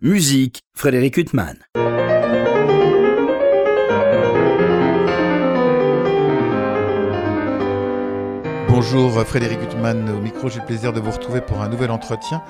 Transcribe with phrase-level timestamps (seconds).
[0.00, 1.56] Musique, Frédéric Huttman.
[8.68, 12.44] Bonjour Frédéric Huttman au micro, j'ai le plaisir de vous retrouver pour un nouvel entretien.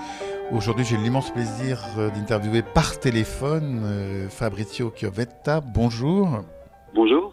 [0.53, 5.62] Aujourd'hui j'ai l'immense plaisir euh, d'interviewer par téléphone euh, Fabrizio Chiovetta.
[5.62, 6.45] Bonjour.
[6.95, 7.33] Bonjour.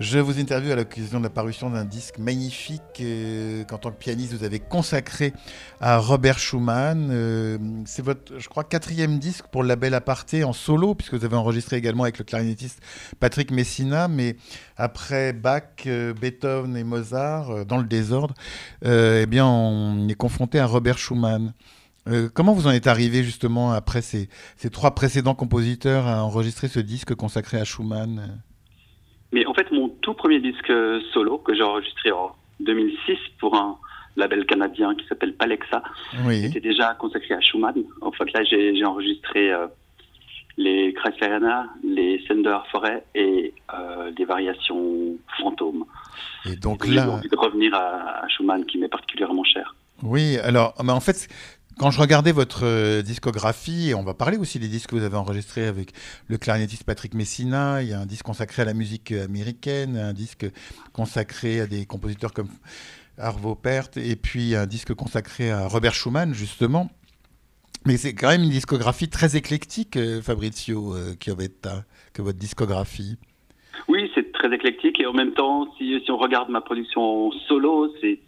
[0.00, 3.98] Je vous interviewe à l'occasion de la parution d'un disque magnifique euh, qu'en tant que
[3.98, 5.34] pianiste vous avez consacré
[5.78, 7.10] à Robert Schumann.
[7.12, 11.24] Euh, c'est votre, je crois, quatrième disque pour le label Aparté en solo, puisque vous
[11.26, 12.80] avez enregistré également avec le clarinettiste
[13.20, 14.36] Patrick Messina, mais
[14.78, 18.32] après Bach, euh, Beethoven et Mozart, dans le désordre,
[18.82, 21.52] eh bien, on est confronté à Robert Schumann.
[22.32, 26.80] comment vous en êtes arrivé justement après ces, ces trois précédents compositeurs à enregistrer ce
[26.80, 28.40] disque consacré à Schumann?
[29.32, 30.72] Mais en fait, mon tout premier disque
[31.12, 33.76] solo que j'ai enregistré en 2006 pour un
[34.16, 35.82] label canadien qui s'appelle Palexa
[36.30, 37.82] était déjà consacré à Schumann.
[38.00, 39.66] En fait, là, j'ai enregistré euh,
[40.56, 45.84] les Kreisleriana, les Sender Forêt et euh, des variations fantômes.
[46.44, 49.74] Et donc là, j'ai envie de revenir à, à Schumann qui m'est particulièrement cher.
[50.02, 51.28] Oui, alors, mais en fait,
[51.80, 55.16] quand je regardais votre euh, discographie, on va parler aussi des disques que vous avez
[55.16, 55.92] enregistrés avec
[56.28, 60.12] le clarinettiste Patrick Messina, il y a un disque consacré à la musique américaine, un
[60.12, 60.44] disque
[60.92, 62.50] consacré à des compositeurs comme
[63.16, 66.90] Arvo Pärt, et puis un disque consacré à Robert Schumann, justement.
[67.86, 73.16] Mais c'est quand même une discographie très éclectique, euh, Fabrizio euh, Chiovetta, que votre discographie.
[73.88, 77.90] Oui, c'est très éclectique, et en même temps, si, si on regarde ma production solo,
[78.02, 78.20] c'est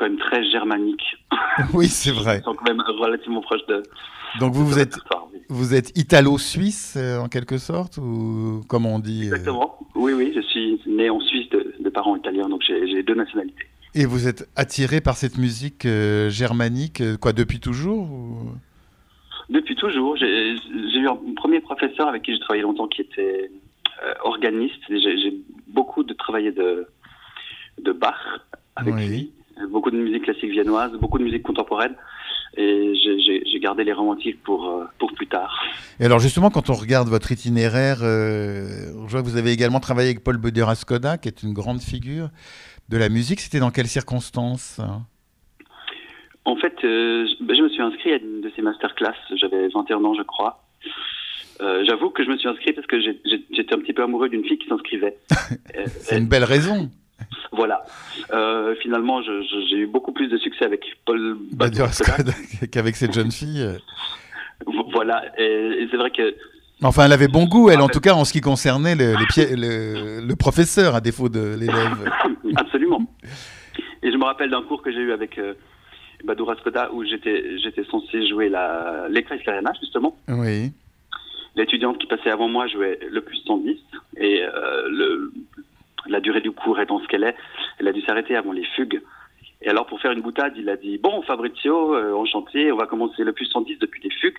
[0.00, 1.02] quand même très germanique.
[1.74, 2.38] Oui, c'est vrai.
[2.38, 3.82] Ils sont quand même relativement proches de.
[4.38, 4.96] Donc vous, vous êtes,
[5.48, 9.78] vous êtes italo-suisse euh, en quelque sorte ou comme on dit euh, Exactement.
[9.94, 13.66] Oui, oui, je suis né en Suisse de, parents italiens, donc j'ai deux nationalités.
[13.96, 18.08] Et vous êtes attiré par cette musique euh, germanique, quoi, depuis toujours
[19.48, 20.16] Depuis toujours.
[20.16, 20.54] J'ai
[20.94, 23.50] eu un premier professeur avec qui j'ai travaillé longtemps qui était
[24.22, 24.80] organiste.
[24.88, 25.34] J'ai
[25.66, 26.86] beaucoup de travaillé de,
[27.82, 28.14] de Bach
[28.76, 29.32] avec lui
[29.68, 31.94] beaucoup de musique classique viennoise, beaucoup de musique contemporaine.
[32.56, 35.54] Et j'ai gardé les romantiques pour, euh, pour plus tard.
[36.00, 39.78] Et alors justement, quand on regarde votre itinéraire, euh, je vois que vous avez également
[39.78, 42.28] travaillé avec Paul Böder-Skoda, qui est une grande figure
[42.88, 43.38] de la musique.
[43.40, 44.80] C'était dans quelles circonstances
[46.44, 49.14] En fait, euh, je me suis inscrit à une de ces masterclass.
[49.36, 50.64] J'avais 21 ans, je crois.
[51.84, 54.58] J'avoue que je me suis inscrit parce que j'étais un petit peu amoureux d'une fille
[54.58, 55.18] qui s'inscrivait.
[56.00, 56.90] C'est une belle raison.
[57.52, 57.82] Voilà.
[58.32, 61.36] Euh, finalement, j'ai eu beaucoup plus de succès avec Paul
[62.70, 63.66] qu'avec cette jeune fille.
[64.92, 65.24] Voilà.
[65.38, 66.34] Et, c'est vrai que.
[66.82, 70.34] Enfin, elle avait bon goût, elle, en tout cas, en ce qui concernait le, le,
[70.36, 72.10] professeur, à défaut de l'élève.
[72.56, 73.02] Absolument.
[74.02, 75.54] Et je me rappelle d'un cours que j'ai eu avec euh,
[76.24, 76.46] Badou
[76.92, 79.40] où j'étais, j'étais censé jouer la, l'éclair
[79.80, 80.16] justement.
[80.28, 80.72] Oui.
[81.56, 83.76] L'étudiante qui passait avant moi jouait le plus 110
[84.18, 85.32] et euh, le,
[86.06, 87.36] la durée du cours étant ce qu'elle est,
[87.78, 89.02] elle a dû s'arrêter avant les fugues.
[89.62, 92.76] Et alors, pour faire une boutade, il a dit Bon, Fabrizio, euh, en chantier, on
[92.76, 94.38] va commencer le plus 110 depuis les fugues.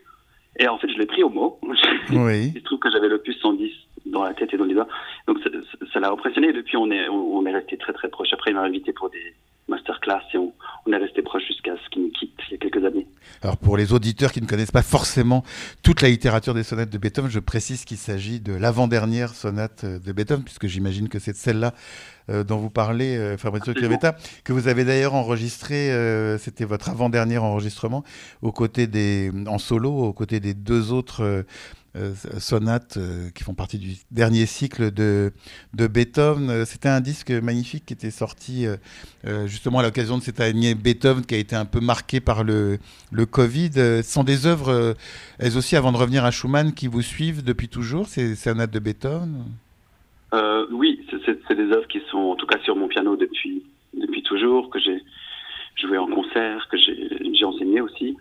[0.60, 1.60] Et en fait, je l'ai pris au mot.
[2.12, 2.52] Oui.
[2.54, 3.72] il se trouve que j'avais le plus 110
[4.08, 4.88] dans la tête et dans les doigts.
[5.28, 5.38] Donc,
[5.94, 6.52] ça l'a impressionné.
[6.52, 8.34] Depuis, on est, on est resté très, très proche.
[8.34, 9.34] Après, il m'a invité pour des,
[9.72, 10.54] masterclass et on,
[10.92, 11.21] est resté
[13.44, 15.44] Alors pour les auditeurs qui ne connaissent pas forcément
[15.82, 20.12] toute la littérature des sonates de Beethoven, je précise qu'il s'agit de l'avant-dernière sonate de
[20.12, 21.74] Beethoven, puisque j'imagine que c'est celle-là
[22.30, 26.90] euh, dont vous parlez, euh, Fabrizio Chiavetta, que vous avez d'ailleurs enregistré, euh, c'était votre
[26.90, 28.04] avant-dernier enregistrement,
[28.44, 31.44] aux côtés des, en solo, aux côtés des deux autres euh,
[32.40, 35.32] sonates euh, qui font partie du dernier cycle de,
[35.74, 36.50] de Beethoven.
[36.50, 38.66] Euh, c'était un disque magnifique qui était sorti
[39.46, 42.80] justement à l'occasion de cette année Beethoven qui a été un peu marqué par le,
[43.12, 43.72] le Covid.
[43.74, 44.96] Ce sont des œuvres,
[45.40, 48.80] elles aussi, avant de revenir à Schumann, qui vous suivent depuis toujours, ces sonates de
[48.80, 49.46] Beethoven?
[50.72, 53.64] Oui, c'est des œuvres qui sont en tout cas sur mon piano depuis,
[53.94, 55.02] depuis toujours, que j'ai
[55.76, 58.18] joué en concert, que j'ai enseigné aussi.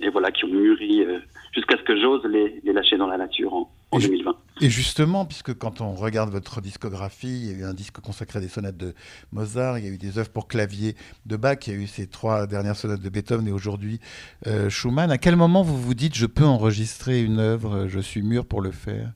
[0.00, 1.18] Et voilà, qui ont mûri euh,
[1.52, 4.36] jusqu'à ce que j'ose les, les, lâcher dans la nature en, en 2020.
[4.62, 8.38] Et justement, puisque quand on regarde votre discographie, il y a eu un disque consacré
[8.38, 8.94] à des sonates de
[9.32, 10.94] Mozart, il y a eu des œuvres pour clavier
[11.24, 14.00] de Bach, il y a eu ces trois dernières sonates de Beethoven et aujourd'hui
[14.46, 15.10] euh, Schumann.
[15.10, 18.60] À quel moment vous vous dites je peux enregistrer une œuvre, je suis mûr pour
[18.60, 19.10] le faire?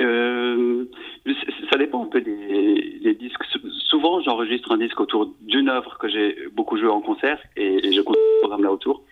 [0.00, 0.84] Euh,
[1.70, 3.44] Ça dépend un peu des, des disques.
[3.88, 7.92] Souvent, j'enregistre un disque autour d'une œuvre que j'ai beaucoup joué en concert et, et
[7.92, 9.02] je compte le programme là autour.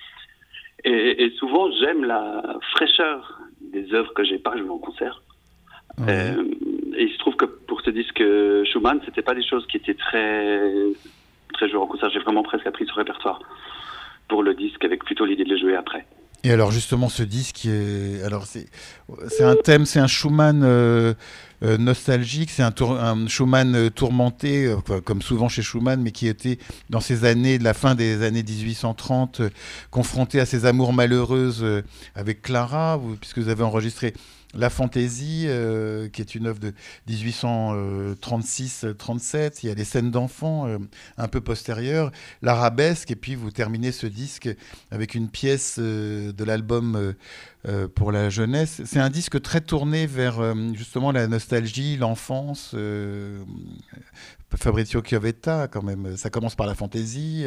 [0.84, 2.43] Et, et souvent, j'aime la
[2.73, 5.23] fraîcheur des œuvres que j'ai pas jouées en concert.
[6.08, 6.44] Euh,
[6.94, 8.23] et il se trouve que pour ce disque
[8.64, 10.73] Schumann, c'était pas des choses qui étaient très
[11.52, 12.11] très jouées en concert.
[12.11, 13.40] J'ai vraiment presque appris ce répertoire
[14.29, 16.06] pour le disque avec plutôt l'idée de le jouer après.
[16.44, 17.69] Et alors justement ce disque,
[18.25, 21.15] alors c'est un thème, c'est un Schumann euh,
[21.62, 24.75] euh, nostalgique, c'est un, un, Schumann euh, tourmenté,
[25.05, 26.59] comme souvent chez Schumann, mais qui était
[26.91, 29.43] dans ces années, de la fin des années 1830,
[29.93, 31.65] confronté à ses amours malheureuses
[32.17, 34.12] avec Clara, puisque vous avez enregistré
[34.54, 36.72] la fantaisie, euh, qui est une œuvre de
[37.08, 39.60] 1836-37.
[39.62, 40.78] Il y a les scènes d'enfants euh,
[41.16, 42.10] un peu postérieures,
[42.43, 44.50] l'arabesque, et puis vous terminez ce disque
[44.90, 47.14] avec une pièce euh, de l'album
[47.94, 48.82] pour la jeunesse.
[48.84, 50.43] C'est un disque très tourné vers
[50.75, 52.75] justement la nostalgie, l'enfance.
[54.56, 56.16] Fabrizio Chiavetta, quand même.
[56.16, 57.46] Ça commence par la fantaisie,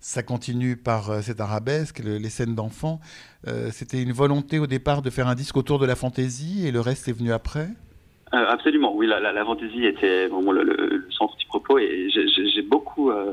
[0.00, 3.00] ça continue par cette arabesque, les scènes d'enfants.
[3.48, 6.72] Euh, c'était une volonté au départ de faire un disque autour de la fantaisie et
[6.72, 7.68] le reste est venu après?
[8.34, 13.32] Euh, Absolument, oui, la, fantaisie était vraiment le, centre du propos et j'ai beaucoup euh,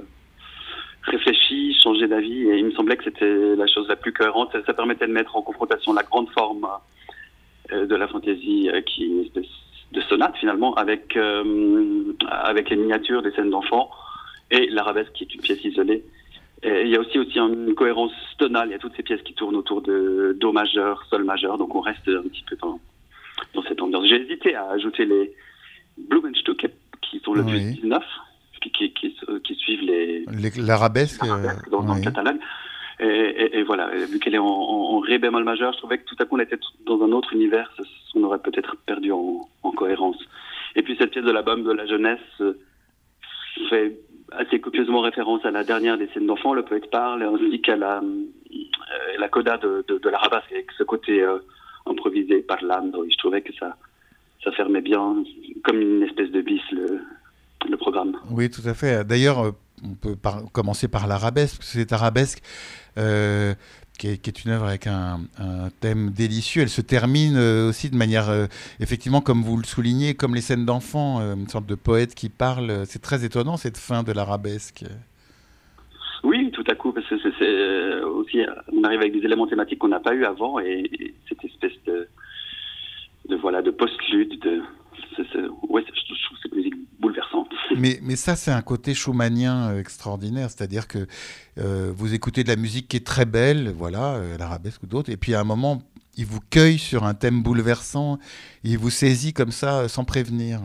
[1.04, 4.56] réfléchi, changé d'avis et il me semblait que c'était la chose la plus cohérente.
[4.66, 6.68] Ça, permettait de mettre en confrontation la grande forme
[7.70, 9.46] de la fantaisie qui est espèce
[9.92, 11.18] de sonate finalement avec,
[12.30, 13.90] avec les miniatures des scènes d'enfants
[14.52, 16.04] et l'arabesque qui est une pièce isolée
[16.64, 18.70] il y a aussi, aussi une cohérence tonale.
[18.70, 21.58] Il y a toutes ces pièces qui tournent autour de Do majeur, Sol majeur.
[21.58, 22.80] Donc on reste un petit peu dans,
[23.54, 24.08] dans cette ambiance.
[24.08, 25.34] J'ai hésité à ajouter les
[25.98, 26.68] Blumenstück
[27.02, 28.04] qui sont le plus 19,
[28.62, 30.26] qui, qui, qui, suivent les.
[30.58, 31.24] L'arabesque
[31.72, 32.40] dans, dans le catalogue.
[33.00, 36.16] Et, et, voilà, vu qu'elle est en, en, ré bémol majeur, je trouvais que tout
[36.20, 36.58] à coup on était
[36.88, 37.72] dans un autre univers,
[38.16, 40.18] on aurait peut-être perdu en, en, cohérence.
[40.76, 42.58] Et puis cette pièce de l'album de la jeunesse euh,
[43.70, 44.00] fait
[44.38, 48.02] assez copieusement référence à la dernière des scènes d'enfants, le poète parle, ainsi qu'à la,
[48.02, 51.40] euh, la coda de, de, de avec ce côté euh,
[51.86, 52.92] improvisé par l'âme.
[53.10, 53.76] Je trouvais que ça,
[54.44, 55.24] ça fermait bien,
[55.64, 57.00] comme une espèce de bis, le,
[57.70, 58.16] le programme.
[58.32, 59.06] Oui, tout à fait.
[59.06, 59.52] D'ailleurs, euh,
[59.84, 60.16] on peut
[60.54, 62.42] commencer par l'arabesque, c'est arabesque.
[63.98, 65.20] Qui est, une œuvre avec un,
[65.82, 66.62] thème délicieux.
[66.62, 68.46] Elle se termine euh, aussi de manière, euh,
[68.80, 72.30] effectivement, comme vous le soulignez, comme les scènes d'enfants, euh, une sorte de poète qui
[72.30, 72.86] parle.
[72.86, 74.84] C'est très étonnant cette fin de l'arabesque.
[76.24, 78.40] Oui, tout à coup, parce que aussi,
[78.74, 82.08] on arrive avec des éléments thématiques qu'on n'a pas eu avant et, cette espèce de,
[83.30, 84.62] de voilà, de post-lude, de,
[85.70, 87.50] ouais, je trouve cette musique bouleversante.
[87.78, 91.00] Mais, mais ça, c'est un côté schumannien euh, extraordinaire, c'est-à-dire que
[91.60, 95.12] euh, vous écoutez de la musique qui est très belle, voilà, euh, l'arabesque ou d'autres,
[95.12, 95.82] et puis à un moment,
[96.18, 98.18] il vous cueille sur un thème bouleversant,
[98.64, 100.62] il vous saisit comme ça sans prévenir.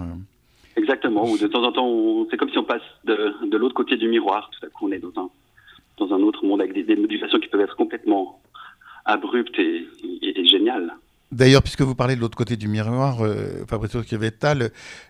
[0.76, 3.96] Exactement, ou de temps en temps, c'est comme si on passe de, de l'autre côté
[3.96, 5.28] du miroir, tout à coup on est dans un,
[5.98, 8.40] dans un autre monde avec des, des modulations qui peuvent être complètement
[9.04, 9.86] abruptes et,
[10.22, 10.94] et, et géniales.
[11.32, 14.02] D'ailleurs, puisque vous parlez de l'autre côté du miroir, euh, Fabrizio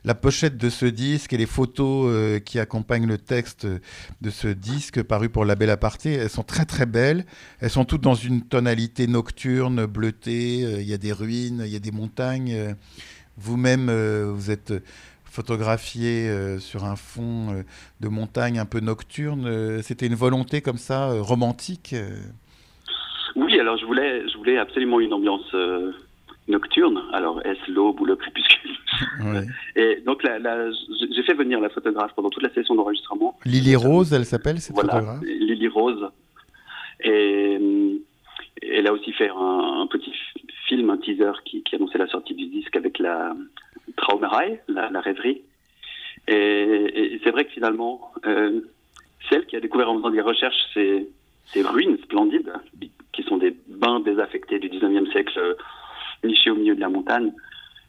[0.04, 4.46] la pochette de ce disque et les photos euh, qui accompagnent le texte de ce
[4.46, 7.24] disque paru pour La Belle Aparté, elles sont très très belles.
[7.60, 10.64] Elles sont toutes dans une tonalité nocturne, bleutée.
[10.64, 12.76] Euh, il y a des ruines, il y a des montagnes.
[13.36, 13.90] Vous-même,
[14.30, 14.74] vous êtes
[15.24, 16.30] photographié
[16.60, 17.64] sur un fond
[18.00, 19.82] de montagne un peu nocturne.
[19.82, 21.96] C'était une volonté comme ça, romantique
[23.34, 25.50] Oui, alors je voulais, je voulais absolument une ambiance
[26.48, 27.02] nocturne.
[27.12, 28.76] Alors, est-ce l'aube ou le crépuscule?
[29.76, 33.38] Et donc, j'ai fait venir la photographe pendant toute la session d'enregistrement.
[33.44, 35.22] Lily Rose, elle s'appelle, cette voilà, photographe?
[35.22, 36.08] Lily Rose.
[37.04, 37.58] Et
[38.62, 40.12] elle a aussi fait un, petit
[40.68, 43.34] film, un teaser qui, annonçait la sortie du disque avec la
[43.96, 45.42] Traumerei, la, la rêverie.
[46.28, 48.60] Et, c'est vrai que finalement, euh,
[49.28, 51.08] celle qui a découvert en faisant des recherches ces,
[51.46, 52.52] ces ruines splendides,
[53.12, 55.56] qui sont des bains désaffectés du 19e siècle
[56.24, 57.32] niché au milieu de la montagne.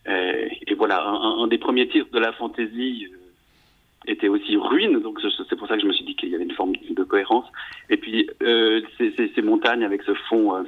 [0.07, 5.19] Euh, et voilà, un, des premiers titres de la fantaisie euh, était aussi ruine, donc
[5.21, 7.45] c'est pour ça que je me suis dit qu'il y avait une forme de cohérence.
[7.89, 10.65] Et puis euh, ces, montagnes avec ce fond,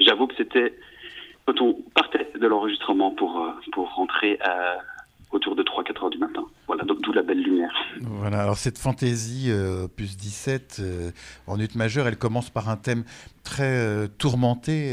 [0.00, 0.74] j'avoue que c'était
[1.44, 4.78] quand on partait de l'enregistrement pour pour rentrer à
[5.32, 6.44] autour de 3-4 heures du matin.
[6.66, 7.72] Voilà, donc d'où la belle lumière.
[8.00, 11.10] Voilà, alors cette fantaisie euh, plus 17 euh,
[11.46, 13.04] en ut majeur, elle commence par un thème
[13.42, 14.92] très euh, tourmenté.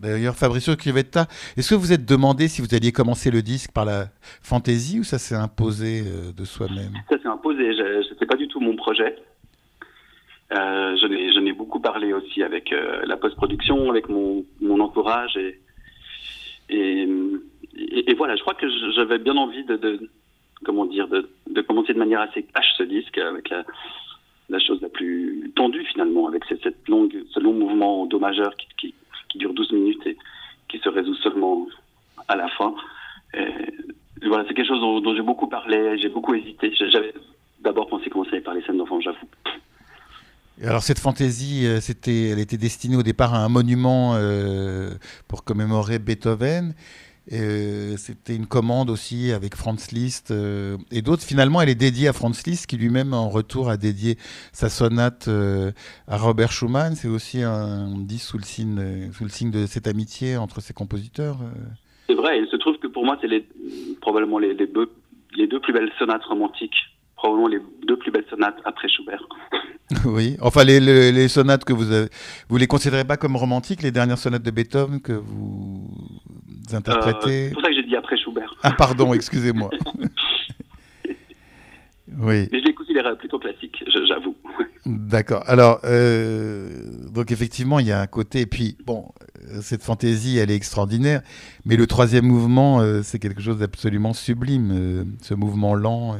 [0.00, 1.26] D'ailleurs, Fabricio Crivetta,
[1.56, 4.06] est-ce que vous êtes demandé si vous alliez commencer le disque par la
[4.42, 6.02] fantaisie ou ça s'est imposé
[6.36, 6.92] de soi-même?
[7.08, 9.16] Ça s'est imposé, ce n'était pas du tout mon projet.
[10.50, 12.72] je n'ai beaucoup parlé aussi avec
[13.04, 15.60] la post-production, avec mon, mon entourage et,
[16.70, 17.06] et
[17.76, 20.08] et, voilà, je crois que j'avais bien envie de,
[20.64, 25.52] comment dire, de, commencer de manière assez cash ce disque avec la, chose la plus
[25.54, 28.94] tendue finalement, avec cette, longue, ce long mouvement do majeur qui,
[29.36, 30.16] dure 12 minutes et
[30.68, 31.66] qui se résout seulement
[32.26, 32.74] à la fin.
[34.26, 36.72] Voilà, c'est quelque chose dont, j'ai beaucoup parlé, j'ai beaucoup hésité.
[36.74, 37.14] J'avais
[37.60, 39.18] d'abord pensé commencer par les scènes d'enfants, j'avoue.
[40.62, 44.90] Alors cette fantaisie, euh, elle était destinée au départ à un monument euh,
[45.26, 46.74] pour commémorer Beethoven.
[47.32, 51.22] Euh, c'était une commande aussi avec Franz Liszt euh, et d'autres.
[51.22, 54.18] Finalement, elle est dédiée à Franz Liszt, qui lui-même en retour a dédié
[54.52, 55.70] sa sonate euh,
[56.08, 56.96] à Robert Schumann.
[56.96, 61.38] C'est aussi un sous le signe, sous le signe de cette amitié entre ces compositeurs.
[61.42, 61.50] euh.
[62.08, 63.46] C'est vrai, il se trouve que pour moi, c'est les,
[64.00, 64.90] probablement les, les deux,
[65.36, 66.74] les deux plus belles sonates romantiques.
[67.14, 69.22] Probablement les deux plus belles sonates après Schubert.
[70.06, 70.36] oui.
[70.40, 72.08] Enfin, les, les- les sonates que vous avez,
[72.48, 75.86] vous les considérez pas comme romantiques, les dernières sonates de Beethoven que vous
[76.29, 76.29] Euh,
[76.74, 78.54] interprétez c'est pour ça que j'ai dit après Schubert.
[78.62, 79.70] Ah, pardon, excusez-moi.
[82.18, 82.48] oui.
[82.52, 84.36] Mais je les considère plutôt classiques, j'avoue.
[84.86, 85.44] D'accord.
[85.46, 86.68] Alors, euh,
[87.12, 88.40] donc effectivement, il y a un côté.
[88.40, 89.06] Et puis, bon,
[89.50, 91.22] euh, cette fantaisie, elle est extraordinaire.
[91.64, 94.70] Mais le troisième mouvement, euh, c'est quelque chose d'absolument sublime.
[94.72, 96.16] euh, ce mouvement lent.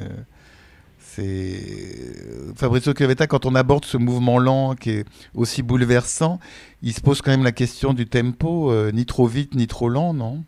[1.12, 6.38] C'est Fabrizio Chiavetta, quand on aborde ce mouvement lent qui est aussi bouleversant,
[6.82, 9.88] il se pose quand même la question du tempo, euh, ni trop vite ni trop
[9.88, 10.44] lent, non?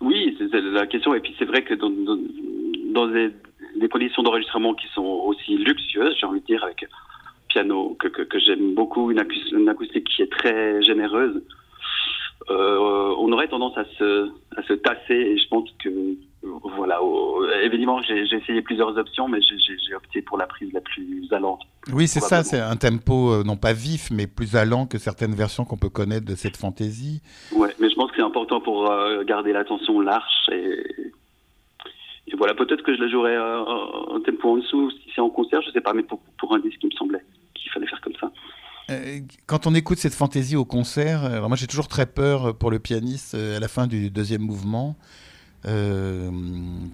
[0.00, 1.14] Oui, c'est la question.
[1.14, 6.40] Et puis c'est vrai que dans, des, conditions d'enregistrement qui sont aussi luxueuses, j'ai envie
[6.40, 6.86] de dire, avec
[7.48, 11.42] piano que, j'aime beaucoup, une, acous- une acoustique qui est très généreuse,
[12.50, 15.14] euh, on aurait tendance à se, à se tasser.
[15.14, 15.90] Et je pense que,
[16.76, 16.98] voilà,
[17.62, 21.60] évidemment, j'ai essayé plusieurs options, mais j'ai- opté pour la prise la plus allante.
[21.92, 25.34] Oui, c'est ça, c'est un tempo euh, non pas vif, mais plus allant que certaines
[25.36, 27.22] versions qu'on peut connaître de cette fantaisie.
[27.54, 31.12] Ouais, mais je pense que c'est important pour euh, garder l'attention large et,
[32.26, 35.30] et voilà, peut-être que je la jouerai euh, un tempo en dessous si c'est en
[35.30, 37.24] concert, je sais pas, mais pour, pour un disque, il me semblait
[37.54, 38.32] qu'il fallait faire comme ça.
[38.90, 42.70] Euh, Quand on écoute cette fantaisie au concert, alors moi j'ai toujours très peur pour
[42.72, 44.96] le pianiste à la fin du deuxième mouvement,
[45.66, 46.30] euh,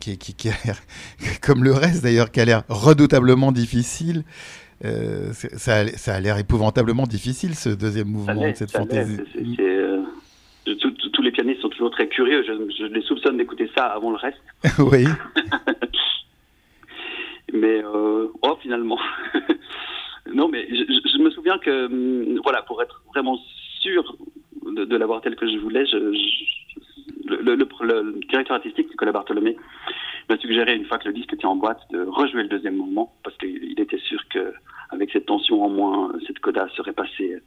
[0.00, 0.79] qui, qui- qui a l'air,
[1.43, 4.25] comme le reste d'ailleurs, qui a l'air redoutablement difficile.
[4.85, 9.19] Euh, ça, a- ça a l'air épouvantablement difficile ce deuxième mouvement de cette fantaisie.
[9.61, 10.03] euh,
[10.65, 14.17] tous- les pianistes sont toujours très curieux, je, je les soupçonne d'écouter ça avant le
[14.17, 14.41] reste,
[14.79, 15.05] oui,
[17.53, 18.99] mais euh, oh finalement.
[20.33, 23.39] non, mais je, me souviens que, hum, voilà, pour être vraiment
[23.81, 24.17] sûr
[24.75, 26.60] de, de l'avoir tel que je voulais, je, je-
[27.37, 29.56] le, directeur artistique, Nicolas Bartholomé,
[30.28, 33.12] m'a suggéré, une fois que le disque était en boîte, de rejouer le deuxième mouvement,
[33.25, 34.52] parce qu'il était sûr que
[34.90, 37.40] avec cette tension en moins, cette coda serait passée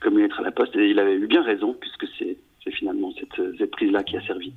[0.00, 2.36] comme une lettre à la poste, et il avait eu bien raison, puisque c'est
[2.72, 4.52] finalement cette, cette prise-là qui a servi.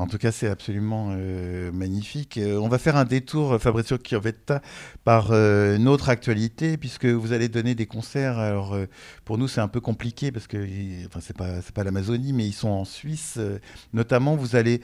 [0.00, 2.38] En tout cas, c'est absolument euh, magnifique.
[2.38, 4.62] Euh, on va faire un détour, euh, Fabrizio Chiavetta,
[5.04, 8.38] par euh, une autre actualité, puisque vous allez donner des concerts.
[8.38, 8.78] Alors,
[9.26, 10.56] pour nous, c'est un peu compliqué, parce que,
[11.06, 11.36] enfin, c'est
[11.74, 13.38] pas, l'Amazonie, mais ils sont en Suisse.
[13.92, 14.80] Notamment, vous allez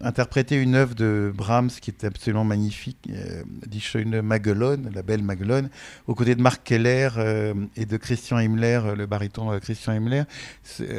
[0.00, 3.08] interpréter une œuvre de Brahms qui est absolument magnifique,
[3.66, 5.68] Die Schöne Magellan, la belle Magellan,
[6.06, 7.10] aux côtés de Marc Keller
[7.76, 10.24] et de Christian Himmler, le baryton Christian Himmler.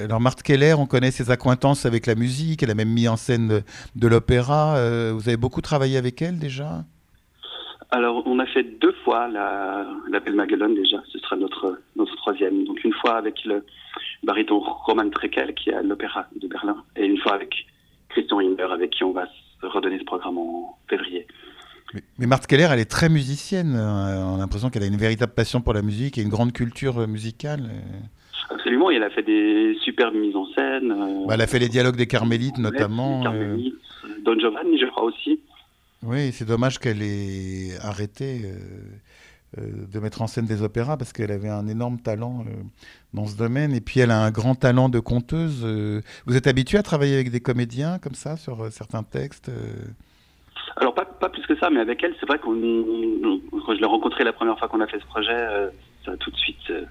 [0.03, 3.17] Alors, Marc Keller, on connaît ses accointances avec la musique, elle a même mis en
[3.17, 3.59] scène de,
[3.95, 4.77] de l'opéra.
[4.77, 6.85] Euh, vous avez beaucoup travaillé avec elle déjà?
[7.89, 10.97] Alors, on a fait deux fois la, la Belle Magellan déjà.
[11.11, 12.65] Ce sera notre, notre troisième.
[12.65, 13.65] Donc, une fois avec le
[14.23, 17.51] baryton Roman Treckel, qui est à l'Opéra de Berlin, et une fois avec
[18.09, 19.25] Christian Himmler, avec qui on va
[19.61, 21.25] redonner ce programme en février.
[22.19, 23.73] Mais, Marthe Keller, elle est très musicienne.
[23.75, 26.51] euh, On a l'impression qu'elle a une véritable passion pour la musique et une grande
[26.51, 27.69] culture euh, musicale.
[28.49, 30.91] Absolument, et elle a fait des superbes mises en scène.
[30.91, 33.19] euh, bah, elle a fait les dialogues des Carmélites, notamment.
[33.19, 33.75] Euh, Carmélites,
[34.23, 35.41] Don Giovanni, je crois aussi.
[36.03, 38.41] Oui, c'est dommage qu'elle ait arrêté
[39.57, 39.61] euh,
[39.91, 42.45] de mettre en scène des opéras parce qu'elle avait un énorme talent
[43.13, 43.73] dans ce domaine.
[43.73, 45.65] Et puis elle a un grand talent de conteuse.
[46.25, 49.49] Vous êtes habitué à travailler avec des comédiens comme ça sur certains textes
[50.75, 52.53] Alors, pas, pas plus que ça, mais avec elle, c'est vrai qu'on.
[53.65, 55.47] Quand je l'ai rencontrée la première fois qu'on a fait ce projet,
[56.07, 56.85] ça a tout de suite euh,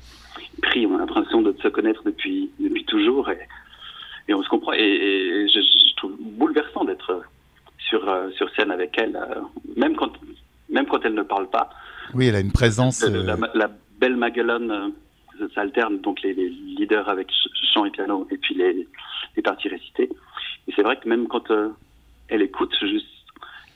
[0.63, 0.87] pris.
[0.87, 3.41] On a l'impression de se connaître depuis, depuis toujours et,
[4.29, 4.75] et on se comprend.
[4.75, 7.23] Et, et je, je trouve bouleversant d'être
[7.89, 9.41] sur, euh, sur scène avec elle, euh,
[9.77, 10.13] même, quand,
[10.69, 11.71] même quand elle ne parle pas.
[12.15, 13.03] Oui, elle a une présence.
[13.03, 17.85] Euh, la, la belle Magellan, euh, ça alterne donc les, les leaders avec ch- chant
[17.87, 18.87] et piano et puis les,
[19.37, 20.11] les parties récitées.
[20.69, 21.71] Et c'est vrai que même quand euh,
[22.29, 23.07] elle écoute juste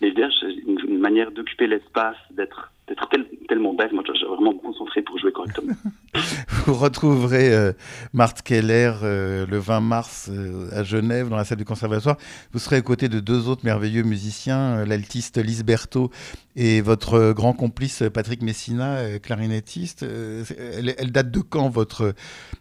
[0.03, 3.91] les c'est une, une manière d'occuper l'espace, d'être d'être tel- tellement belle.
[3.95, 5.73] Moi, dois vraiment me concentrer pour jouer correctement.
[6.67, 7.73] Vous retrouverez euh,
[8.13, 12.17] Marthe Keller euh, le 20 mars euh, à Genève, dans la salle du conservatoire.
[12.53, 16.11] Vous serez aux côtés de deux autres merveilleux musiciens, euh, l'altiste Lise Berthaud
[16.57, 20.03] et votre euh, grand complice Patrick Messina, euh, clarinettiste.
[20.03, 20.45] Euh,
[20.77, 22.13] elle, elle date de quand votre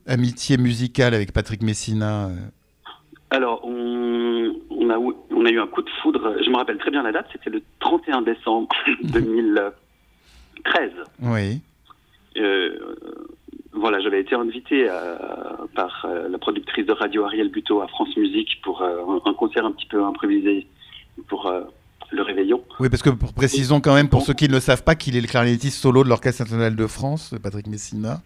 [0.07, 2.29] amitié musicale avec Patrick Messina
[3.31, 6.35] Alors, on, on, a, eu- on a eu un coup de foudre.
[6.43, 7.25] Je me rappelle très bien la date.
[7.33, 8.69] C'était le 31 décembre
[10.65, 10.91] 2013.
[11.21, 11.61] Oui.
[12.37, 12.95] euh,
[13.73, 15.15] voilà, j'avais été invité euh,
[15.75, 19.71] par euh, la productrice de radio Ariel Buteau à France Musique pour un, concert un
[19.71, 20.67] petit peu improvisé
[21.27, 21.51] pour
[22.11, 22.61] le réveillon.
[22.79, 25.15] Oui, parce que pour- précisons quand même, pour ceux qui ne le savent pas, qu'il
[25.15, 28.21] est le clarinettiste solo de l'Orchestre national de France, Patrick Messina.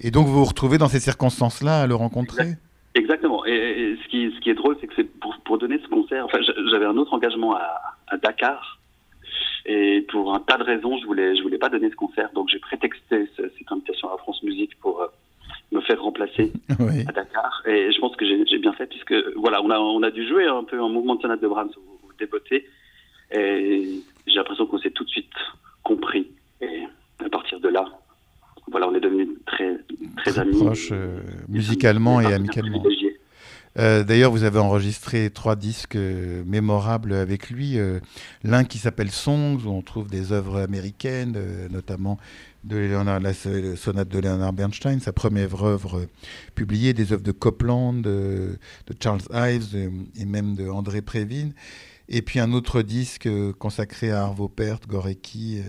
[0.00, 2.54] Et donc vous vous retrouvez dans ces circonstances-là à le rencontrer?
[2.94, 3.44] Exactement.
[3.46, 5.88] Et, et ce, qui, ce qui est drôle, c'est que c'est pour, pour donner ce
[5.88, 6.24] concert.
[6.24, 6.38] Enfin,
[6.70, 8.78] j'avais un autre engagement à, à Dakar.
[9.70, 12.30] Et pour un tas de raisons, je voulais, je voulais pas donner ce concert.
[12.34, 15.06] Donc j'ai prétexté ce- cette invitation à France Musique pour euh,
[15.72, 17.04] me faire remplacer Oui.
[17.06, 17.62] à Dakar.
[17.66, 20.46] Et je pense que j'ai bien fait puisque voilà, on a, on a dû jouer
[20.46, 22.12] un peu un mouvement de sonate de Brahms au, au.
[23.30, 25.30] Et j'ai l'impression qu'on s'est tout de suite
[25.82, 26.28] compris.
[26.62, 26.82] Et
[27.24, 27.84] à partir de là,
[28.70, 29.76] voilà, on est devenus très,
[30.16, 30.56] très, Très amis.
[30.64, 32.80] proches, euh, musicalement et amicalement.
[32.80, 33.07] privilégiés.
[33.78, 37.78] Euh, D'ailleurs, vous avez enregistré trois disques euh, mémorables avec lui.
[37.78, 38.00] euh,
[38.42, 41.38] L'un qui s'appelle Songs, où on trouve des œuvres américaines,
[41.70, 42.18] notamment
[42.64, 46.06] de Leonard, la so- sonate de Leonard Bernstein, sa première œuvre
[46.56, 48.58] publiée, des œuvres de Copland, de
[49.00, 49.76] Charles Ives
[50.16, 51.50] et même de André Prévin.
[52.08, 55.60] Et puis un autre disque consacré à Arvo Pärt, Gorecki,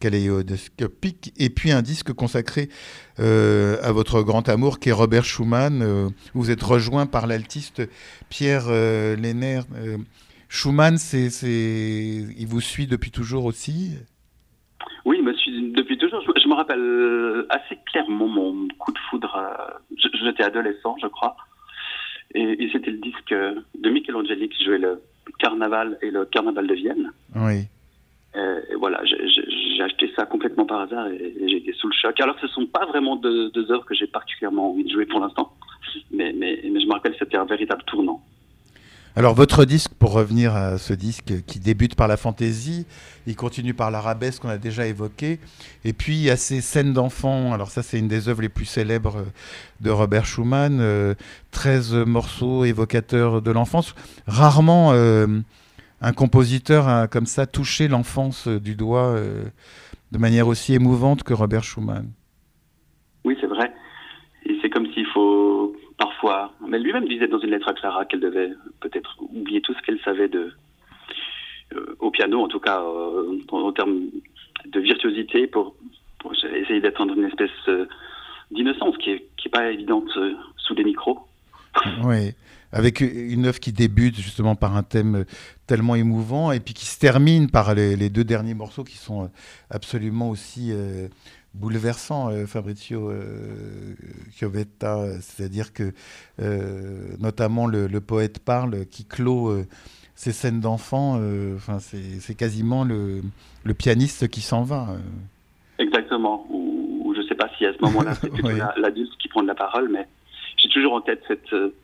[0.00, 1.32] Kaléidoscopique.
[1.38, 2.68] Et puis un disque consacré
[3.18, 5.82] euh, à votre grand amour qui est Robert Schumann.
[5.82, 7.82] euh, vous êtes rejoint par l'altiste
[8.28, 9.16] Pierre euh.
[9.16, 9.96] Euh,
[10.48, 13.94] Schumann, c'est, il vous suit depuis toujours aussi?
[15.04, 16.20] Oui, me suis depuis toujours.
[16.22, 19.36] Je, je me rappelle assez clairement mon coup de foudre.
[19.96, 21.36] je- J'étais adolescent, je crois.
[22.34, 25.00] Et, et c'était le disque de Michelangelo qui jouait le
[25.38, 27.12] Carnaval et le Carnaval de Vienne.
[27.34, 27.66] Oui.
[28.34, 29.16] Et voilà, j'ai
[29.76, 32.18] j'ai acheté ça complètement par hasard et, et été sous le choc.
[32.20, 35.52] Alors ce sont pas vraiment deux, œuvres que j'ai particulièrement envie de jouer pour l'instant.
[36.10, 38.20] Mais, mais, je me rappelle que c'était un véritable tournant.
[39.18, 42.84] Alors votre disque, pour revenir à ce disque qui débute par la fantaisie,
[43.26, 45.38] il continue par l'arabesque qu'on a déjà évoqué,
[45.86, 48.50] et puis il y a ces scènes d'enfants, alors ça c'est une des œuvres les
[48.50, 49.24] plus célèbres
[49.80, 51.14] de Robert Schumann, euh,
[51.52, 53.94] 13 morceaux évocateurs de l'enfance.
[54.26, 55.26] Rarement euh,
[56.00, 59.44] un compositeur a comme ça touché l'enfance du doigt euh,
[60.12, 62.10] de manière aussi émouvante que Robert Schumann.
[63.24, 63.72] Oui, c'est vrai.
[64.44, 66.52] Et c'est comme s'il faut parfois.
[66.68, 70.00] Mais lui-même disait dans une lettre à Clara qu'elle devait peut-être oublier tout ce qu'elle
[70.00, 70.52] savait de
[71.74, 74.02] euh, au piano, en tout cas euh, en, en termes
[74.66, 75.74] de virtuosité, pour,
[76.18, 77.86] pour essayer d'atteindre une espèce euh,
[78.50, 81.20] d'innocence qui est qui est pas évidente euh, sous des micros.
[82.04, 82.32] Oui,
[82.72, 85.24] avec une œuvre qui débute justement par un thème
[85.66, 89.24] tellement émouvant et puis qui se termine par les, les deux derniers morceaux qui sont
[89.24, 89.28] euh,
[89.70, 91.08] absolument aussi euh,
[91.54, 93.94] bouleversants, euh, Fabrizio euh,
[94.36, 95.92] Chiovetta, euh, c'est-à-dire que
[96.40, 99.66] euh, notamment le, le poète parle qui clôt euh,
[100.14, 103.22] ces scènes d'enfants, euh, enfin c'est quasiment le,
[103.64, 104.88] le pianiste qui s'en va.
[104.90, 105.82] euh.
[105.82, 106.46] Exactement.
[106.50, 108.56] Ou, ou je sais pas si à ce moment-là c'est plutôt Oui.
[108.58, 110.06] la- l'adulte qui prend de la parole, mais
[110.56, 111.74] j'ai toujours en tête cette euh,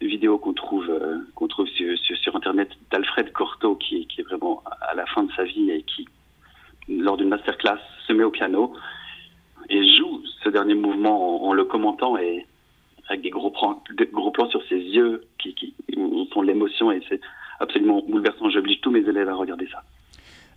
[0.00, 4.24] vidéo qu'on trouve euh, qu'on trouve sur, sur, sur internet d'Alfred Cortot qui, qui est
[4.24, 6.06] vraiment à la fin de sa vie et qui
[6.88, 8.74] lors d'une masterclass se met au piano
[9.68, 12.46] et joue ce dernier mouvement en, en le commentant et
[13.08, 16.90] avec des gros plans, des gros plans sur ses yeux qui, qui où on l'émotion
[16.90, 17.20] et c'est
[17.60, 18.50] absolument bouleversant.
[18.50, 19.82] J'oblige tous mes élèves à regarder ça.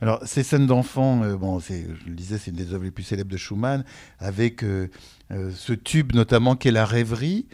[0.02, 2.92] Alors, ces scènes d'enfants, euh, bon, c'est, je le disais, c'est une des œuvres les
[2.92, 3.84] plus célèbres de Schumann,
[4.20, 4.88] avec euh,
[5.32, 7.48] euh, ce tube notamment qui est la rêverie.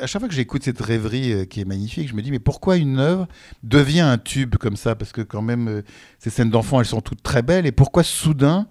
[0.00, 2.76] À chaque fois que j'écoute cette rêverie qui est magnifique, je me dis, mais pourquoi
[2.76, 3.28] une œuvre
[3.62, 4.94] devient un tube comme ça?
[4.96, 5.82] Parce que quand même,
[6.18, 7.66] ces scènes d'enfants, elles sont toutes très belles.
[7.66, 8.66] Et pourquoi soudain,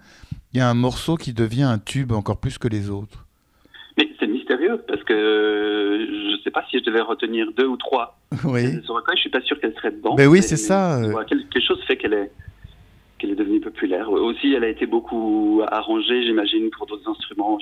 [0.53, 3.25] il y a un morceau qui devient un tube encore plus que les autres?
[3.97, 7.77] Mais c'est mystérieux parce que je ne sais pas si je devais retenir deux ou
[7.77, 8.19] trois.
[8.43, 8.65] Oui.
[8.87, 10.15] Recueil, je suis pas sûr qu'elle serait dedans.
[10.15, 12.31] Ben oui, Mais- c'est mais ça, quelque chose fait qu'elle est
[13.21, 14.11] qu'elle est devenue populaire.
[14.11, 17.59] Aussi, elle a été beaucoup arrangée, j'imagine, pour d'autres instruments.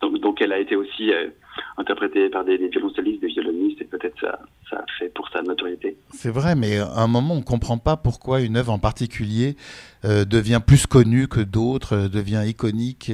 [0.00, 1.28] Donc, elle a été aussi euh,
[1.76, 4.38] interprétée par des, des violoncellistes, des violonistes, et peut-être ça,
[4.70, 5.96] ça a fait pour sa notoriété.
[6.10, 9.56] C'est vrai, mais à un moment, on ne comprend pas pourquoi une œuvre en particulier
[10.04, 13.12] euh, devient plus connue que d'autres, euh, devient iconique.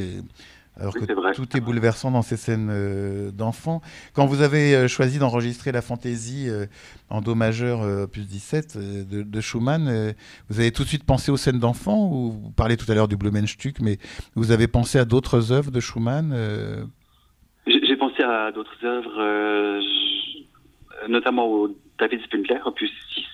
[0.78, 3.82] Alors Oui, que tout est bouleversant dans ces scènes euh, d'enfants.
[4.14, 6.66] Quand vous avez euh, choisi d'enregistrer la fantaisie euh,
[7.10, 10.14] en Do majeur opus 17 euh, de, de Schumann,
[10.48, 13.08] vous avez tout de suite pensé aux scènes d'enfants ou vous parlez tout à l'heure
[13.08, 13.98] du Blumenstück, mais
[14.36, 16.34] vous avez pensé à d'autres œuvres de Schumann
[17.66, 19.80] J'ai pensé à d'autres œuvres, euh,
[21.08, 23.24] notamment au David Spindler, opus 6.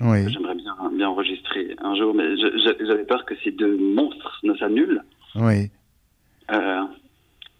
[0.00, 0.24] Oui.
[0.24, 4.54] que J'aimerais bien, bien enregistrer un jour, mais j'avais peur que ces deux monstres ne
[4.56, 5.02] s'annulent.
[5.36, 5.70] Oui.
[6.50, 6.82] Euh,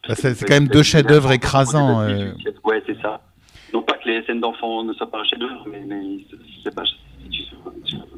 [0.08, 2.00] Bah, c'est quand même deux chefs-d'œuvre écrasants.
[2.00, 2.32] euh.
[2.64, 3.20] Ouais, c'est ça.
[3.72, 6.18] Non pas que les scènes d'enfants ne soient pas un chef-d'œuvre, mais, mais
[6.64, 6.82] c'est pas.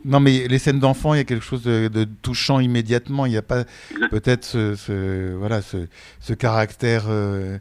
[0.05, 3.27] Non, mais les scènes d'enfants, il y a quelque chose de, de touchant immédiatement.
[3.27, 3.65] Il n'y a pas
[4.11, 5.87] peut-être ce, ce, voilà, ce,
[6.21, 7.05] ce caractère.
[7.09, 7.59] euh,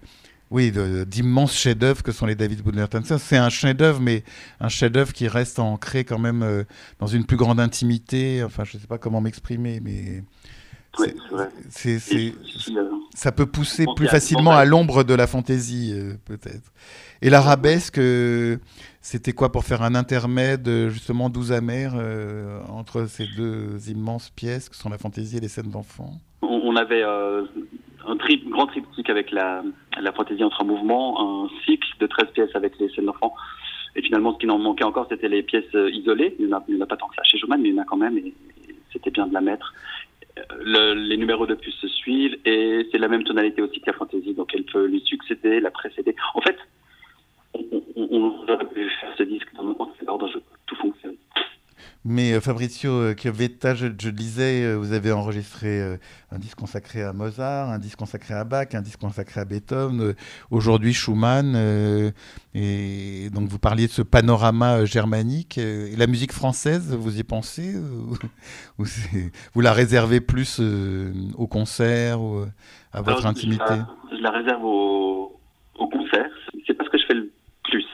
[0.51, 0.71] oui,
[1.07, 3.19] d'immenses chefs-d'œuvre que sont les David Boudler Tanzer.
[3.19, 4.23] C'est un chef-d'œuvre, mais
[4.59, 6.63] un chef-d'œuvre qui reste ancré quand même euh,
[6.99, 8.43] dans une plus grande intimité.
[8.43, 10.23] Enfin, je ne sais pas comment m'exprimer, mais
[10.95, 11.49] C'est- vrai.
[12.77, 16.71] euh, ça peut pousser plus facilement à l'ombre de la fantaisie, euh, peut-être.
[17.21, 18.57] Et l'arabesque, euh,
[19.01, 24.69] c'était quoi pour faire un intermède, justement, doux amer euh, entre ces deux immenses pièces
[24.69, 26.13] que sont la fantaisie et les scènes d'enfants?
[26.41, 29.63] On, on avait un tri- grand triptyque avec la,
[29.99, 33.33] la fantaisie entre un mouvement, un cycle de 13 pièces avec les scènes d'enfants.
[33.95, 36.35] Et finalement, ce qui n'en manquait encore, c'était les pièces isolées.
[36.39, 37.83] Il n'y en, a- en pas tant que ça chez Schumann, mais il y en
[37.83, 38.27] a quand même, et,
[38.67, 39.73] et c'était bien de la mettre.
[40.59, 43.93] Le- les numéros de puce se suivent, et c'est la même tonalité aussi que la
[43.93, 46.15] fantaisie, donc elle peut lui succéder, la précéder.
[46.33, 46.57] En fait,
[47.53, 51.15] on, on, on aurait pu faire ce disque dans n'importe quel ordre, je- tout fonctionne.
[52.05, 55.97] Mais euh, Fabrizio euh, Chiavetta, je, je disais, euh, vous avez enregistré
[56.31, 60.13] un disque consacré à Mozart, un disque consacré à Bach, un disque consacré à Beethoven,
[60.51, 61.55] aujourd'hui Schumann,
[62.53, 65.57] et donc vous parliez de ce panorama germanique.
[65.57, 67.75] et la musique française, vous y pensez
[68.79, 68.85] ou,
[69.53, 70.59] Vous la réservez plus
[71.37, 72.45] au concert ou
[72.91, 75.39] à votre Alors, intimité je la, je la réserve au,
[75.79, 76.29] au concert.
[76.67, 77.31] C'est pas ce que je fais le
[77.63, 77.85] plus.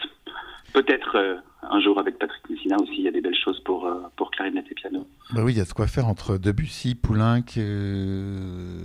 [0.73, 4.01] Peut-être un jour avec Patrick Messina aussi, il y a des belles choses pour, euh,
[4.15, 5.05] pour clarinette et piano.
[5.33, 7.43] Bah oui, il y a de quoi faire entre Debussy, Poulenc.
[7.57, 8.81] euh,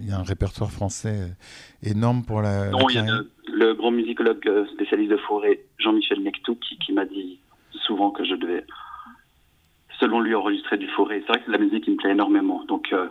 [0.00, 2.66] Il y a un répertoire français euh, énorme pour la.
[2.66, 3.06] la Non, il y a
[3.52, 7.38] le, grand musicologue euh, spécialiste de forêt, Jean-Michel Nectou, qui, qui m'a dit
[7.86, 8.64] souvent que je devais,
[10.00, 11.20] selon lui, enregistrer du forêt.
[11.20, 12.64] C'est vrai que c'est de la musique qui me plaît énormément.
[12.66, 13.06] Donc, euh,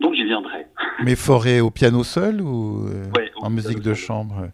[0.00, 0.66] donc j'y viendrai.
[1.04, 4.48] Mais Forêt au piano seul ou Ouais, en musique de chambre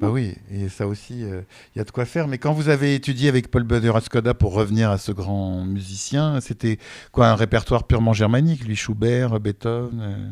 [0.00, 1.42] Bah oui, et ça aussi, euh,
[1.74, 2.26] il y a de quoi faire.
[2.28, 6.78] Mais quand vous avez étudié avec Paul Bader-Skoda pour revenir à ce grand musicien, c'était
[7.12, 10.28] quoi un répertoire purement germanique, lui Schubert, Beethoven euh?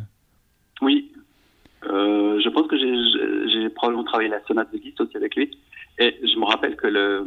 [0.82, 1.08] Oui,
[1.84, 5.50] Euh, je pense que j'ai- probablement travaillé la sonate de Liszt aussi avec lui.
[5.98, 7.24] Et je me rappelle que le,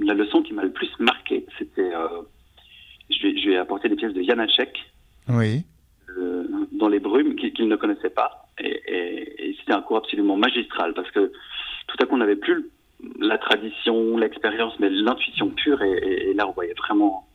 [0.00, 1.94] la leçon qui m'a le plus marqué, c'était.
[1.94, 2.22] euh,
[3.10, 4.76] je, lui, je lui ai apporté des pièces de Janacek
[5.28, 5.64] Oui.
[6.18, 8.46] Euh, dans les brumes qu'il ne connaissait pas.
[8.58, 11.32] Et, et- et c'était un cours absolument magistral parce que
[11.86, 12.68] tout à coup, on n'avait plus
[13.18, 15.80] la tradition, l'expérience, mais l'intuition pure.
[15.82, 17.26] Et, et- là, on voyait vraiment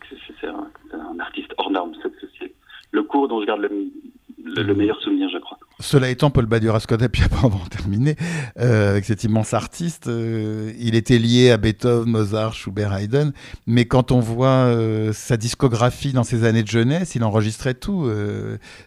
[0.00, 1.92] que c'est- un, un artiste hors norme.
[2.02, 2.52] C'est c'est
[2.92, 5.58] le cours dont je garde le, le- le meilleur souvenir, je crois.
[5.78, 8.16] Cela étant, Paul Badur-Skoda, puis après on va en terminer,
[8.58, 13.32] euh, avec cet immense artiste, euh, il était lié à Beethoven, Mozart, Schubert, Haydn,
[13.66, 18.08] mais quand on voit euh, sa discographie dans ses années de jeunesse, il enregistrait tout.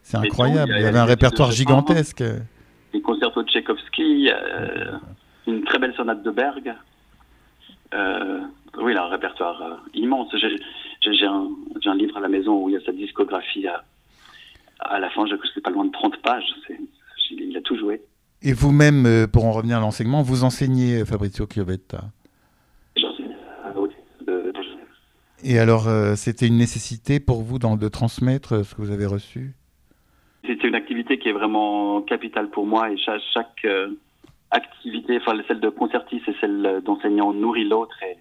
[0.01, 0.73] c'est incroyable.
[0.77, 2.23] il y avait un répertoire gigantesque.
[2.93, 4.29] les concertos de Tchaïkovski,
[5.45, 6.73] une très belle sonate de Berg.
[8.81, 10.33] Oui, il a un répertoire immense.
[10.37, 11.49] J'ai un,
[11.85, 13.83] un livre à la maison où il y a sa discographie à,
[14.79, 15.25] à la fin.
[15.25, 16.45] Je sais pas loin de 30 pages.
[17.31, 18.01] Il a tout joué.
[18.41, 22.03] Et vous-même, euh, pour en revenir à l'enseignement, vous enseignez euh, Fabrizio Chiovetta.
[22.95, 23.23] J'en sais
[23.65, 23.73] à
[24.25, 24.53] de.
[25.43, 29.55] Et alors, euh, c'était une nécessité pour vous de transmettre ce que vous avez reçu?
[30.45, 33.67] C'est une activité qui est vraiment capitale pour moi et chaque, chaque
[34.51, 38.17] activité, enfin celle de concertiste et celle d'enseignant nourrit l'autre et,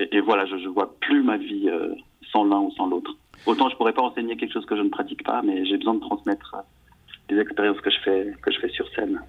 [0.00, 1.68] et, et voilà, je, je vois plus ma vie
[2.32, 3.16] sans l'un ou sans l'autre.
[3.46, 5.94] Autant je pourrais pas enseigner quelque chose que je ne pratique pas, mais j'ai besoin
[5.94, 6.60] de transmettre euh,
[7.28, 9.20] des expériences que je fais que je fais sur scène.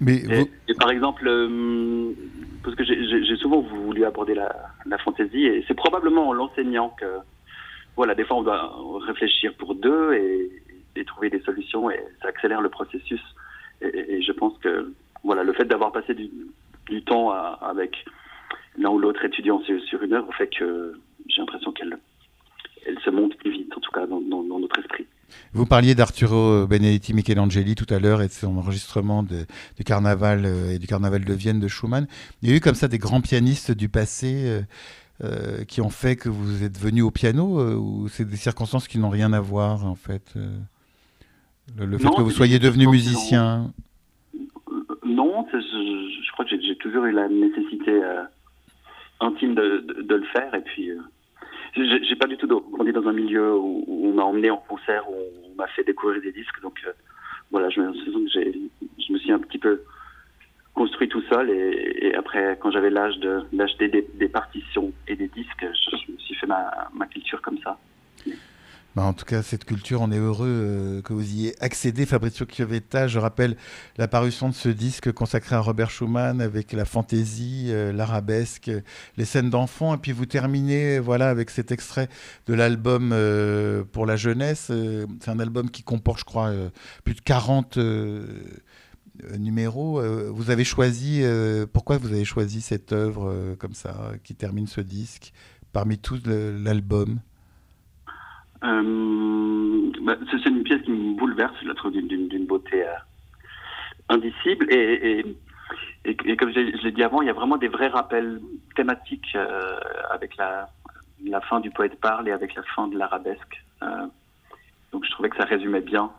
[0.00, 2.12] Mais Et, vous- et par exemple, euh,
[2.64, 4.54] parce que j'ai- souvent voulu aborder la,
[4.86, 7.04] la fantaisie, et c'est probablement en l'enseignant que,
[7.96, 8.72] voilà, des fois on doit
[9.06, 10.50] réfléchir pour deux et,
[10.96, 13.20] et trouver des solutions, et ça accélère le processus.
[13.82, 14.92] Et, et- et je pense que,
[15.24, 16.30] voilà, le fait d'avoir passé du,
[16.88, 18.04] du temps à- avec
[18.78, 20.94] l'un ou l'autre étudiant sur, sur une œuvre fait que
[21.28, 21.98] j'ai l'impression qu'elle
[22.86, 25.06] elle se monte plus vite, en tout cas dans, dans- dans notre esprit.
[25.52, 30.44] Vous parliez d'Arturo Benedetti Michelangeli tout à l'heure et de son enregistrement de, du carnaval
[30.44, 32.06] euh, et du carnaval de Vienne de Schumann.
[32.42, 34.60] Il y a eu comme ça des grands pianistes du passé euh,
[35.22, 38.88] euh, qui ont fait que vous êtes venu au piano euh, ou c'est des circonstances
[38.88, 40.56] qui n'ont rien à voir en fait euh,
[41.78, 43.72] Le, le fait que vous soyez devenu musicien.
[45.04, 47.92] Non, je, je crois que j'ai- toujours eu la nécessité
[49.20, 50.52] intime de, de- de le faire.
[50.54, 50.90] Et puis,
[51.74, 55.14] j'ai pas du tout grandi dans un milieu où, on m'a emmené en concert, où
[55.14, 56.60] on m'a fait découvrir des disques.
[56.62, 56.92] Donc, euh,
[57.50, 59.82] voilà, je, me- je me suis un petit peu
[60.74, 61.50] construit tout seul.
[61.50, 66.12] Et, après, quand j'avais l'âge de- d'acheter des, des partitions et des disques, je, je
[66.12, 67.78] me suis fait ma, ma culture comme ça.
[68.96, 72.06] Bah, en tout cas, cette culture, on est heureux euh, que vous y ayez accédé.
[72.06, 73.56] Fabrizio Chiovetta, je rappelle
[73.98, 78.68] la parution de ce disque consacré à Robert Schumann avec la fantaisie, euh, l'arabesque,
[79.16, 79.94] les scènes d'enfants.
[79.94, 82.08] Et puis vous terminez voilà, avec cet extrait
[82.48, 84.72] de l'album euh, pour la jeunesse.
[85.20, 86.52] C'est un album qui comporte, je crois,
[87.04, 87.78] plus de 40
[89.38, 90.02] numéros.
[90.32, 91.22] vous avez choisi,
[91.72, 95.32] pourquoi vous avez choisi cette œuvre comme ça, qui termine ce disque,
[95.72, 97.20] parmi tous l'album?
[98.62, 102.94] Bah, c'est une pièce qui me bouleverse, je la trouve d'une beauté euh,
[104.08, 104.66] indicible.
[104.72, 105.24] Et,
[106.04, 108.40] et, et, comme je, l'ai dit avant, il y a vraiment des vrais rappels
[108.74, 109.78] thématiques euh,
[110.10, 110.68] avec la,
[111.24, 113.62] la, fin du poète parle et avec la fin de l'arabesque.
[113.82, 114.06] Euh,
[114.92, 116.10] donc je trouvais que ça résumait bien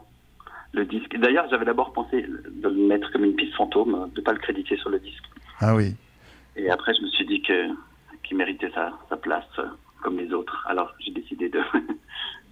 [0.74, 1.18] le disque.
[1.18, 4.40] D'ailleurs, j'avais d'abord pensé de le mettre comme une piste fantôme, de ne pas le
[4.40, 5.24] créditer sur le disque.
[5.60, 5.96] Ah oui.
[6.56, 7.68] Et après, je me suis dit que
[8.24, 9.60] qu'il méritait sa, sa place
[10.02, 10.66] comme les autres.
[10.70, 11.60] Alors j'ai décidé de,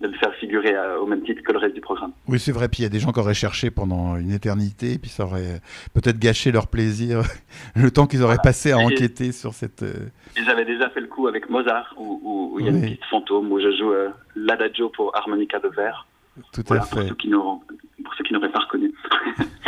[0.01, 2.11] de le faire figurer au même titre que le reste du programme.
[2.27, 2.69] Oui, c'est vrai.
[2.69, 5.61] Puis il y a des gens qui auraient cherché pendant une éternité, puis ça aurait
[5.93, 7.21] peut-être gâché leur plaisir,
[7.75, 9.83] le temps qu'ils auraient passé à enquêter sur cette.
[9.83, 13.05] Euh, et j'avais déjà fait le coup avec Mozart, où, il y a une petite
[13.05, 16.07] fantôme, où je joue euh, l'adagio pour harmonica de verre.
[16.53, 16.95] Tout à fait.
[16.95, 18.93] Pour ceux qui n'auraient pas reconnu.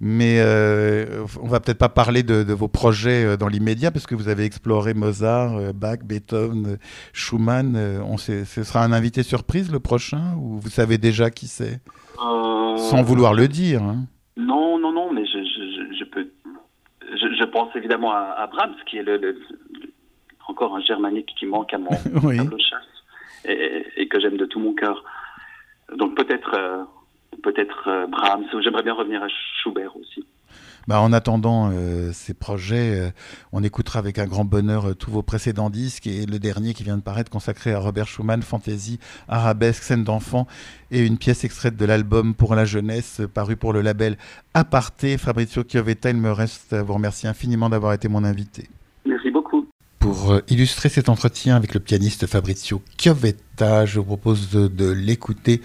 [0.00, 4.14] Mais euh, on va peut-être pas parler de, vos projets euh, dans l'immédiat parce que
[4.14, 6.78] vous avez exploré Mozart, euh, Bach, Beethoven,
[7.12, 7.76] Schumann.
[8.04, 11.80] On ce sera un invité surprise le prochain ou vous savez déjà qui c'est?
[12.16, 13.82] Sans vouloir le dire.
[13.82, 14.04] Hein.
[14.36, 16.28] Non, non, non, mais je, peux.
[17.02, 19.38] Je, pense évidemment à, Brahms, qui est le,
[20.48, 21.90] encore un germanique qui manque à mon
[22.22, 22.38] oui.
[22.38, 22.80] chasse
[23.44, 25.04] et, et, que j'aime de tout mon cœur.
[25.96, 26.86] Donc peut-être
[27.42, 28.46] peut-être euh, Brahms.
[28.62, 29.26] J'aimerais bien revenir à
[29.62, 30.24] Schubert aussi.
[30.88, 33.10] Bah, en attendant euh, ces projets, euh,
[33.52, 36.96] on écoutera avec un grand bonheur tous vos précédents disques et le dernier qui vient
[36.96, 40.46] de paraître consacré à Robert Schumann, Fantaisie, Arabesque, scène d'enfant
[40.90, 44.16] et une pièce extraite de l'album pour la jeunesse paru pour le label
[44.54, 45.18] Aparté.
[45.18, 48.68] Fabrizio Chiovetta, il me reste à vous remercier infiniment d'avoir été mon invité.
[49.04, 49.66] Merci beaucoup.
[49.98, 55.60] Pour illustrer cet entretien avec le pianiste Fabrizio Chiovetta, je vous propose de l'écouter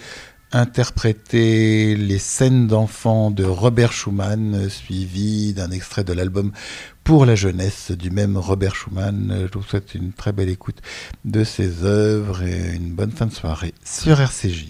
[0.56, 6.54] interpréter les scènes d'enfants de Robert Schumann, suivi d'un extrait de l'album
[7.04, 9.50] Pour la jeunesse du même Robert Schumann.
[9.52, 10.82] Je vous souhaite une très belle écoute
[11.26, 14.68] de ses œuvres et une bonne fin de soirée sur RCJ.